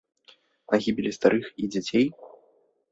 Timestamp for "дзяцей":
1.77-2.05